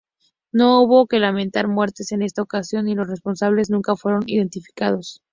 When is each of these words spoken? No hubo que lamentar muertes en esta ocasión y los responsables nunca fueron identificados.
No 0.51 0.81
hubo 0.81 1.05
que 1.05 1.19
lamentar 1.19 1.67
muertes 1.67 2.11
en 2.11 2.23
esta 2.23 2.41
ocasión 2.41 2.87
y 2.89 2.95
los 2.95 3.07
responsables 3.07 3.69
nunca 3.69 3.95
fueron 3.95 4.23
identificados. 4.25 5.21